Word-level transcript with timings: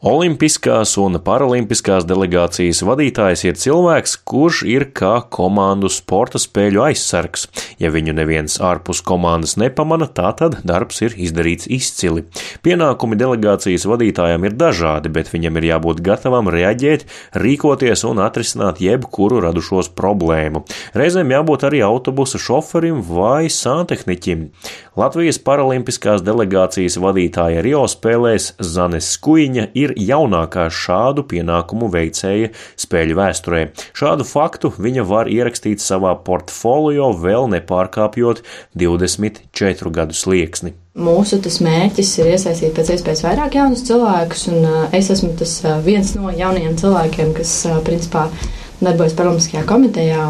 Olimpiskās 0.00 0.94
un 0.96 1.18
paralimpiskās 1.20 2.06
delegācijas 2.08 2.78
vadītājs 2.88 3.42
ir 3.44 3.58
cilvēks, 3.60 4.14
kurš 4.24 4.62
ir 4.64 4.86
kā 4.96 5.18
komandu 5.28 5.90
sporta 5.92 6.40
spēļu 6.40 6.80
aizsargs. 6.86 7.44
Ja 7.76 7.90
viņu 7.92 8.14
neviens 8.16 8.56
ārpus 8.64 9.02
komandas 9.04 9.58
nepamana, 9.60 10.08
tā 10.08 10.30
tad 10.38 10.56
darbs 10.64 11.02
ir 11.04 11.18
izdarīts 11.20 11.68
izcili. 11.68 12.24
Pienākumi 12.64 13.18
delegācijas 13.20 13.84
vadītājam 13.92 14.48
ir 14.48 14.56
dažādi, 14.56 15.12
bet 15.12 15.28
viņam 15.34 15.60
ir 15.60 15.68
jābūt 15.74 16.00
gatavam 16.08 16.48
reaģēt, 16.48 17.04
rīkoties 17.36 18.06
un 18.08 18.24
atrisināt 18.24 18.80
jebkuru 18.80 19.44
radušos 19.44 19.92
problēmu. 20.00 20.64
Reizēm 20.96 21.36
jābūt 21.36 21.68
arī 21.68 21.84
autobusa 21.84 22.40
šoferim 22.40 23.04
vai 23.04 23.52
sāntehniķim. 23.52 24.48
Latvijas 24.96 25.36
paralimpiskās 25.44 26.24
delegācijas 26.24 26.96
vadītāja 27.00 27.60
Rio 27.62 27.84
spēlēs 27.88 28.54
Zanes 28.64 29.12
Skuiņa 29.14 29.68
ir 29.78 29.89
ir 29.90 29.96
jaunākā 30.10 30.68
šādu 30.72 31.26
pienākumu 31.30 31.90
veicēja 31.92 32.52
spēļu 32.80 33.18
vēsturē. 33.18 33.62
Šādu 33.96 34.26
faktu 34.28 34.72
viņa 34.78 35.06
var 35.08 35.30
ierakstīt 35.30 35.82
savā 35.82 36.14
portfolio, 36.24 37.10
vēl 37.12 37.50
nepārkāpjot 37.56 38.44
24 38.78 39.94
gadu 39.98 40.16
slieksni. 40.16 40.74
Mūsu 41.00 41.38
mērķis 41.64 42.16
ir 42.18 42.32
iesaistīt 42.32 42.74
pēc 42.76 42.94
iespējas 42.96 43.22
vairāk 43.24 43.54
jaunus 43.56 43.84
cilvēkus, 43.86 44.48
un 44.50 44.64
uh, 44.66 44.80
es 44.96 45.10
esmu 45.14 45.36
tas 45.38 45.52
uh, 45.62 45.78
viens 45.84 46.16
no 46.16 46.32
jaunajiem 46.34 46.74
cilvēkiem, 46.80 47.30
kas 47.36 47.52
uh, 47.70 47.78
principā 47.86 48.26
darbojas 48.80 49.14
Paralimpiskajā 49.18 49.62
komitejā. 49.68 50.26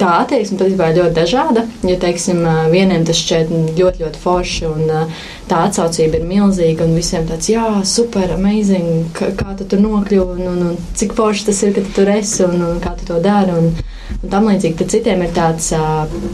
Tā 0.00 0.12
attieksme 0.22 0.58
patiesībā 0.60 0.90
ir 0.90 0.98
ļoti 1.00 1.16
dažāda. 1.16 1.64
Ja 1.88 1.96
teiksim, 2.00 2.42
vieniem 2.72 3.06
tas 3.08 3.20
šķiet 3.20 3.52
ļoti, 3.78 4.04
ļoti 4.04 4.22
forši, 4.22 4.66
un 4.68 5.12
tā 5.48 5.62
atsaucība 5.68 6.20
ir 6.20 6.26
milzīga, 6.28 6.84
un 6.84 6.96
visiem 6.98 7.28
tāds, 7.28 7.48
jā, 7.52 7.66
super, 7.88 8.34
amazing, 8.36 9.08
kā, 9.16 9.54
tu 9.58 9.68
tur 9.68 9.82
nokļuvi, 9.84 10.36
un, 10.38 10.50
un, 10.52 10.66
un 10.72 10.98
cik 10.98 11.16
forši 11.18 11.48
tas 11.48 11.62
ir, 11.64 11.76
ka 11.76 11.84
tu 11.86 11.94
tur 12.00 12.12
esi, 12.12 12.42
un, 12.46 12.58
un 12.72 12.82
kā 12.84 12.92
tu 12.98 13.08
to 13.08 13.20
dari. 13.24 13.56
Un, 13.56 13.70
un 14.18 14.34
tam 14.34 14.50
līdzīgi, 14.50 14.76
tad 14.82 14.92
citiem 14.92 15.24
ir 15.24 15.32
tāds 15.36 15.70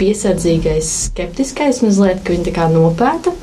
piesardzīgais, 0.00 0.90
skeptiskais 1.10 1.84
mazliet, 1.86 2.24
ka 2.24 2.34
viņi 2.34 2.50
tā 2.50 2.56
kā 2.58 2.68
nopēta. 2.72 3.34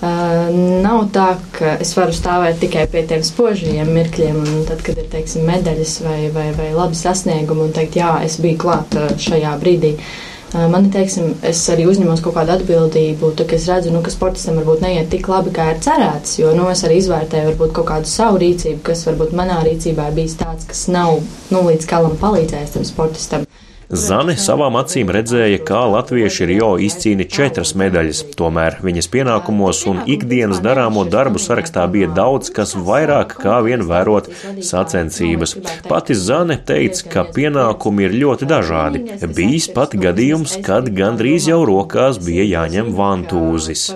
Uh, 0.00 0.46
nav 0.80 1.10
tā, 1.12 1.34
ka 1.52 1.74
es 1.84 1.90
varu 1.92 2.14
stāvēt 2.16 2.56
tikai 2.62 2.86
pie 2.88 3.02
tiem 3.04 3.20
spožajiem 3.26 3.90
mirkļiem, 3.92 4.38
un 4.40 4.62
tad, 4.64 4.80
kad 4.86 4.96
ir 4.96 5.10
teiksim, 5.12 5.44
medaļas 5.44 5.98
vai, 6.06 6.20
vai, 6.32 6.46
vai 6.56 6.70
labi 6.72 6.96
sasniegumi, 6.96 7.66
un 7.66 7.74
teikt, 7.76 7.98
jā, 8.00 8.14
es 8.24 8.38
biju 8.40 8.62
klāt 8.62 8.96
šajā 9.20 9.52
brīdī. 9.60 9.90
Uh, 9.98 10.64
man 10.72 10.88
ir, 10.88 10.94
teiksim, 10.94 11.34
es 11.44 11.60
arī 11.68 11.84
uzņemos 11.90 12.24
kaut 12.24 12.38
kādu 12.38 12.56
atbildību, 12.56 13.34
tad, 13.36 13.52
es 13.58 13.68
redzu, 13.68 13.92
nu, 13.92 14.00
ka 14.06 14.14
sportistam 14.14 14.56
varbūt 14.62 14.80
neiet 14.86 15.12
tik 15.12 15.28
labi, 15.28 15.52
kā 15.60 15.68
ir 15.74 15.84
cerēts, 15.84 16.38
jo, 16.40 16.54
nu, 16.56 16.70
es 16.72 16.80
arī 16.88 16.96
izvērtēju 17.02 17.52
varbūt 17.52 17.76
kaut 17.76 17.90
kādu 17.92 18.08
savu 18.08 18.40
rīcību, 18.40 18.80
kas 18.88 19.04
varbūt 19.04 19.36
manā 19.36 19.60
rīcībā 19.68 20.08
bijis 20.16 20.40
tāds, 20.40 20.64
kas 20.70 20.86
nav, 20.88 21.20
nu, 21.52 21.66
līdz 21.68 21.92
galam 21.92 22.16
palīdzējis 22.24 22.78
tam 22.78 22.88
sportistam. 22.88 23.44
Zane 23.90 24.36
savām 24.38 24.76
acīm 24.78 25.08
redzēja, 25.10 25.58
kā 25.66 25.80
latvieši 25.90 26.46
Rio 26.46 26.68
izcīna 26.78 27.24
četras 27.26 27.72
medaļas, 27.74 28.20
tomēr 28.38 28.76
viņas 28.86 29.08
pienākumos 29.10 29.80
un 29.90 30.04
ikdienas 30.14 30.60
darāmo 30.62 31.02
darbu 31.10 31.42
sarakstā 31.42 31.88
bija 31.90 32.06
daudz, 32.14 32.52
kas 32.54 32.76
vairāk 32.78 33.34
kā 33.42 33.56
vien 33.66 33.82
vērot 33.88 34.28
sacensības. 34.62 35.56
Pati 35.88 36.14
Zane 36.14 36.60
teica, 36.70 37.08
ka 37.16 37.24
pienākumi 37.34 38.06
ir 38.06 38.14
ļoti 38.20 38.48
dažādi. 38.52 39.02
Bijis 39.26 39.66
pat 39.74 39.98
gadījums, 39.98 40.54
kad 40.62 40.86
gandrīz 40.94 41.50
jau 41.50 41.64
rokās 41.66 42.22
bija 42.22 42.46
jāņem 42.46 42.94
vantūzis. 42.94 43.88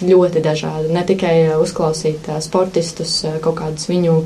Ļoti 0.00 0.40
dažādi, 0.48 0.88
ne 0.96 1.04
tikai 1.04 1.36
uzklausīt 1.60 2.32
sportistus, 2.40 3.18
kaut 3.44 3.60
kādus 3.60 3.90
viņu 3.92 4.16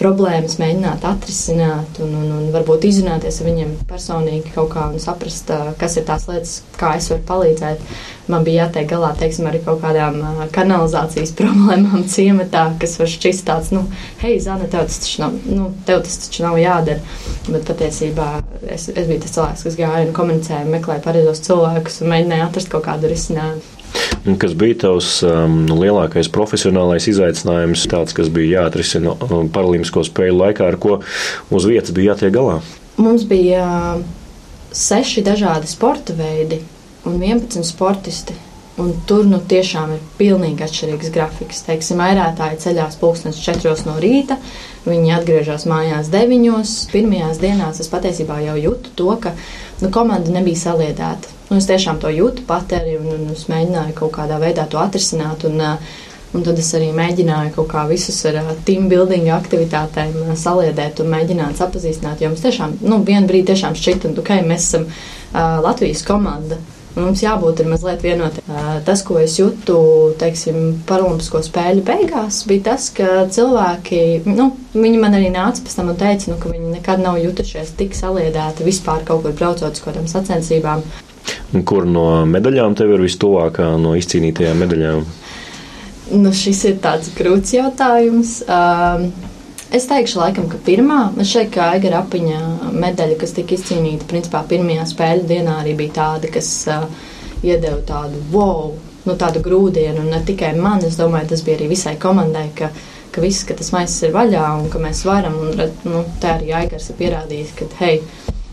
problēmas 0.00 0.56
mēģināt 0.60 1.04
atrisināt 1.04 2.00
un, 2.00 2.14
un, 2.22 2.30
un 2.38 2.46
varbūt 2.54 2.86
izrunāties 2.88 3.40
ar 3.40 3.48
viņiem 3.50 3.74
personīgi 3.90 4.54
kaut 4.54 4.70
kā 4.72 4.86
un 4.88 5.02
saprast, 5.02 5.52
kas 5.80 5.98
ir 6.00 6.06
tās 6.08 6.24
lietas, 6.30 6.54
kā 6.80 6.94
es 6.96 7.10
varu 7.12 7.26
palīdzēt. 7.28 7.82
Man 8.30 8.46
bija 8.46 8.64
jātiek 8.64 8.86
galā, 8.92 9.10
teiksim, 9.18 9.48
arī 9.50 9.60
kaut 9.64 9.82
kādām 9.82 10.20
kanalizācijas 10.54 11.34
problēmām 11.40 12.06
ciematā, 12.08 12.68
kas 12.80 12.96
var 13.00 13.10
šķist 13.10 13.46
tāds, 13.48 13.72
nu, 13.74 13.84
hei, 14.22 14.38
Zana, 14.42 14.68
tev 14.70 14.86
tas 14.88 15.00
taču 15.02 15.24
nav, 15.24 15.36
nu, 15.50 15.72
tev 15.88 16.04
tas 16.06 16.16
taču 16.24 16.46
nav 16.46 16.60
jādara. 16.60 17.18
Bet 17.50 17.66
patiesībā 17.68 18.30
es, 18.68 18.88
es 18.88 19.10
biju 19.10 19.24
tas 19.24 19.36
cilvēks, 19.36 19.66
kas 19.66 19.80
gāja 19.80 20.06
un 20.06 20.14
komunicēja, 20.16 20.68
meklēja 20.70 21.04
pareizos 21.04 21.44
cilvēkus 21.44 22.00
un 22.04 22.14
mēģināja 22.14 22.48
atrast 22.48 22.72
kaut 22.72 22.86
kādu 22.86 23.10
risinājumu. 23.10 23.79
Kas 24.38 24.52
bija 24.52 24.76
tavs 24.82 25.22
um, 25.24 25.62
nu, 25.64 25.78
lielākais 25.80 26.28
profesionālais 26.32 27.06
izaicinājums, 27.08 27.86
tāds, 27.88 28.12
kas 28.16 28.28
bija 28.32 28.60
jāatrisina 28.60 29.14
um, 29.16 29.48
paralimpisko 29.52 30.04
spēļu 30.04 30.36
laikā, 30.42 30.66
ar 30.68 30.76
ko 30.80 30.98
uz 31.48 31.68
vietas 31.68 31.94
bija 31.96 32.12
jātiek 32.12 32.34
galā? 32.34 32.58
Mums 33.00 33.24
bija 33.28 33.64
uh, 33.64 34.02
seši 34.76 35.24
dažādi 35.24 35.70
sporta 35.70 36.12
veidi 36.18 36.60
un 37.08 37.16
11 37.16 37.64
sportisti. 37.64 38.36
Un 38.80 38.94
tur 39.04 39.26
nu 39.28 39.40
tiešām 39.44 39.90
ir 39.92 40.04
pilnīgi 40.16 40.64
atšķirīgs 40.64 41.10
grafiks. 41.12 41.64
Teiksim, 41.66 41.98
airētāji 42.00 42.60
ceļās 42.62 42.96
pulkstenis 43.00 43.40
4 43.44 43.74
no 43.88 43.96
rīta, 44.00 44.38
viņi 44.86 45.12
atgriežas 45.18 45.66
mājās 45.68 46.08
9. 46.12 46.62
Pirmajās 46.92 47.42
dienās 47.42 47.82
es 47.82 47.90
patiesībā 47.92 48.38
jau 48.46 48.56
jūtu 48.56 48.94
to, 48.96 49.10
ka 49.20 49.34
nu, 49.82 49.92
komanda 49.94 50.32
nebija 50.34 50.66
saliedēta 50.68 51.40
Un 51.50 51.58
es 51.58 51.66
tiešām 51.66 51.98
to 51.98 52.10
jūtu 52.14 52.44
pati 52.46 52.76
arī, 52.78 52.94
un, 53.00 53.08
un 53.10 53.34
es 53.34 53.48
mēģināju 53.50 53.96
kaut 53.98 54.12
kādā 54.14 54.36
veidā 54.38 54.68
to 54.70 54.78
atrisināt. 54.78 55.42
Un, 55.48 55.58
un 56.30 56.44
tad 56.46 56.60
es 56.62 56.68
arī 56.78 56.92
mēģināju 56.94 57.56
kaut 57.56 57.66
kā 57.72 57.82
visus 57.90 58.20
ar 58.30 58.38
team 58.68 58.86
building 58.92 59.26
aktivitātēm 59.34 60.36
saliedēt 60.38 61.02
un 61.02 61.10
mēģināt 61.10 61.58
sapazīstināt. 61.58 62.22
Jo 62.22 62.30
mums 62.30 62.44
tiešām, 62.44 62.76
nu, 62.86 63.00
vienu 63.06 63.26
brīdi 63.26 63.50
tiešām 63.50 63.74
šķita, 63.80 64.12
ka 64.14 64.22
okay, 64.22 64.46
mēs 64.46 64.68
esam 64.68 64.86
uh, 64.86 65.58
Latvijas 65.64 66.06
komanda. 66.06 66.60
Mums 66.96 67.20
jābūt 67.22 67.62
mazliet 67.70 68.02
vienotiem. 68.02 68.46
Tas, 68.86 69.04
ko 69.06 69.20
es 69.22 69.36
jūtu, 69.38 69.76
teiksim, 70.18 70.80
Paralimpisko 70.88 71.42
spēļu 71.46 71.84
beigās, 71.86 72.42
bija 72.50 72.72
tas, 72.72 72.88
ka 72.94 73.28
cilvēki, 73.30 74.00
nu, 74.26 74.48
viņi 74.74 74.98
man 75.02 75.14
arī 75.18 75.30
nāca 75.30 75.62
pēc 75.62 75.78
tam 75.78 75.92
un 75.92 76.00
teica, 76.00 76.32
nu, 76.32 76.38
ka 76.42 76.50
viņi 76.50 76.74
nekad 76.74 77.02
nav 77.04 77.20
jutušies 77.22 77.76
tik 77.78 77.94
saliedēti 77.94 78.66
vispār 78.66 79.06
kaut 79.06 79.22
kur 79.22 79.36
braucot 79.38 79.70
uz 79.70 79.84
kaut 79.84 79.92
kādām 79.92 80.10
sacensībām. 80.10 80.82
Kur 81.66 81.86
no 81.86 82.24
medaļām 82.26 82.74
tev 82.78 82.96
ir 82.96 83.06
vistuvākā 83.06 83.70
no 83.78 83.94
izcīnītajām 83.98 84.64
medaļām? 84.64 85.04
Nu, 86.18 86.32
šis 86.34 86.64
ir 86.66 86.80
tāds 86.82 87.12
grūts 87.14 87.54
jautājums. 87.54 88.40
Um, 88.50 89.12
es 89.76 89.86
teikšu, 89.90 90.20
laikam, 90.20 90.48
ka 90.50 90.60
pirmā, 90.66 91.00
šeit 91.26 91.52
kā 91.54 91.70
Aigara 91.74 92.02
apiņa 92.04 92.70
medaļa, 92.74 93.18
kas 93.20 93.34
tika 93.36 93.56
izcīnīta, 93.56 94.08
principā 94.10 94.42
pirmajā 94.50 94.86
spēļu 94.92 95.26
dienā 95.30 95.60
arī 95.62 95.76
bija 95.78 95.96
tāda, 96.00 96.30
kas 96.32 96.50
uh, 96.70 96.86
iedeva 97.42 97.80
tādu 97.88 98.22
wow, 98.34 98.74
nu, 99.06 99.16
tādu 99.20 99.42
grūdienu, 99.44 100.02
un 100.04 100.10
ne 100.14 100.22
tikai 100.26 100.54
man, 100.58 100.84
es 100.86 100.98
domāju, 101.00 101.32
tas 101.34 101.44
bija 101.46 101.60
arī 101.60 101.70
visai 101.72 101.94
komandai, 102.00 102.48
ka, 102.56 102.72
ka 103.14 103.24
viss, 103.24 103.46
ka 103.48 103.56
tas 103.58 103.72
maisis 103.74 104.08
ir 104.08 104.16
vaļā 104.16 104.44
un 104.58 104.68
ka 104.72 104.82
mēs 104.82 105.04
varam, 105.08 105.38
un 105.46 105.64
nu, 105.88 106.04
tā 106.22 106.36
arī 106.38 106.52
Aigars 106.64 106.90
ir 106.92 107.00
pierādījis, 107.00 107.56
ka, 107.58 107.70
hei, 107.80 108.02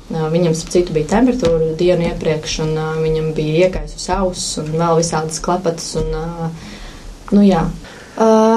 Viņam, 0.08 0.54
starp 0.56 0.72
citu, 0.72 0.94
bija 0.96 1.10
temperatūra 1.12 1.74
dienu 1.76 2.06
iepriekš, 2.08 2.54
un 2.64 2.78
uh, 2.80 2.94
viņam 3.04 3.34
bija 3.36 3.66
iekaisus 3.68 4.06
auss 4.16 4.56
un 4.62 4.70
vēl 4.80 5.02
visādas 5.02 5.42
klepatas. 5.44 5.90
Un, 6.00 6.14
uh, 6.16 6.70
nu, 7.36 7.42
jā. 7.44 7.66
Uh, 8.16 8.56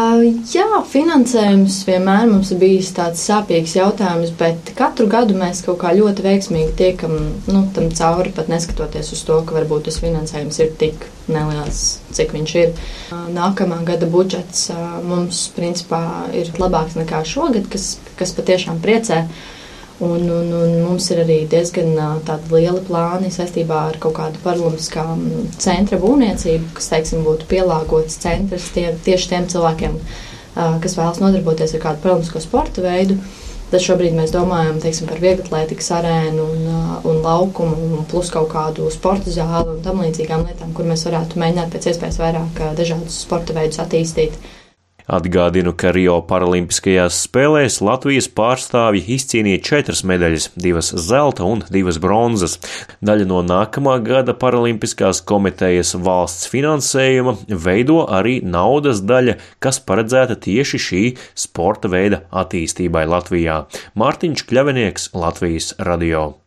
jā, 0.51 0.67
finansējums 0.91 1.81
vienmēr 1.89 2.29
mums 2.31 2.51
ir 2.55 2.61
bijis 2.61 2.91
tāds 2.97 3.23
sāpīgs 3.27 3.77
jautājums, 3.77 4.33
bet 4.39 4.73
katru 4.79 5.07
gadu 5.11 5.37
mēs 5.39 5.63
kaut 5.67 5.81
kā 5.83 5.93
ļoti 5.97 6.25
veiksmīgi 6.25 6.75
tiekam 6.79 7.17
nu, 7.51 7.63
tam 7.77 7.91
cauri, 7.97 8.33
pat 8.37 8.51
neskatoties 8.53 9.13
uz 9.17 9.23
to, 9.29 9.39
ka 9.47 9.57
varbūt 9.59 9.89
tas 9.89 10.01
finansējums 10.03 10.61
ir 10.65 10.75
tik 10.81 11.07
neliels, 11.31 12.01
cik 12.17 12.35
viņš 12.37 12.57
ir. 12.63 12.75
Uh, 13.11 13.29
nākamā 13.35 13.83
gada 13.87 14.09
budžets 14.11 14.69
uh, 14.75 14.99
mums, 15.07 15.47
principā, 15.57 16.03
ir 16.37 16.51
labāks 16.59 16.99
nekā 16.99 17.23
šogad, 17.29 17.71
kas, 17.71 17.95
kas 18.19 18.35
patiešām 18.39 18.83
priecē. 18.85 19.25
Uh, 19.27 19.50
Un, 20.01 20.23
un, 20.33 20.53
un 20.57 20.71
mums 20.81 21.11
ir 21.13 21.19
arī 21.21 21.35
diezgan 21.53 21.91
tādi 22.25 22.55
lieli 22.55 22.81
plāni 22.87 23.29
saistībā 23.35 23.81
ar 23.91 23.99
kaut 24.01 24.15
kādu 24.17 24.41
paralimpiskā 24.41 25.05
centra 25.61 25.99
būvniecību, 26.01 26.71
kas, 26.79 26.89
teiksim, 26.95 27.21
būtu 27.27 27.45
pielāgots 27.51 28.17
centrs 28.23 28.71
tie, 28.73 28.87
tieši 29.05 29.29
tiem 29.35 29.49
cilvēkiem, 29.53 29.99
kas 30.57 30.97
vēlas 30.97 31.21
nodarboties 31.21 31.77
ar 31.77 31.83
kādu 31.85 32.05
paralimpisko 32.07 32.41
sporta 32.47 32.85
veidu. 32.87 33.19
Tad 33.71 33.85
šobrīd 33.85 34.17
mēs 34.17 34.33
domājam 34.35 34.81
teiksim, 34.83 35.07
par 35.07 35.21
vieglatlētikas 35.23 35.93
arēnu 35.95 36.47
un, 36.49 36.65
un 37.07 37.21
laukumu, 37.23 37.77
un 38.01 38.09
plus 38.11 38.33
kaut 38.35 38.49
kādu 38.51 38.89
sporta 38.91 39.31
zāli 39.31 39.77
un 39.77 39.85
tam 39.85 40.01
līdzīgām 40.03 40.49
lietām, 40.49 40.73
kur 40.75 40.89
mēs 40.89 41.05
varētu 41.07 41.39
mēģināt 41.39 41.77
pēc 41.77 41.93
iespējas 41.93 42.19
vairāk 42.25 42.65
dažādus 42.81 43.21
sporta 43.29 43.55
veidus 43.55 43.79
attīstīt. 43.85 44.41
Atgādinu, 45.11 45.73
ka 45.75 45.91
Rio 45.95 46.21
Paralimpiskajās 46.23 47.17
spēlēs 47.27 47.81
Latvijas 47.83 48.29
pārstāvji 48.31 49.03
izcīnīja 49.17 49.63
četras 49.67 50.05
medaļas, 50.07 50.51
divas 50.55 50.93
zelta 50.95 51.47
un 51.49 51.65
divas 51.75 51.99
bronzas. 52.03 52.59
Daļa 53.03 53.27
no 53.31 53.41
nākamā 53.43 53.97
gada 54.07 54.37
Paralimpiskās 54.39 55.23
komitejas 55.27 55.97
valsts 55.99 56.47
finansējuma 56.53 57.37
veido 57.51 58.05
arī 58.07 58.39
naudas 58.47 59.03
daļa, 59.03 59.39
kas 59.59 59.83
paredzēta 59.83 60.39
tieši 60.47 60.85
šī 60.87 61.07
sporta 61.35 61.91
veida 61.91 62.23
attīstībai 62.31 63.09
Latvijā. 63.11 63.65
Mārtiņš 63.99 64.47
Kļavinieks, 64.47 65.11
Latvijas 65.19 65.75
radio. 65.83 66.41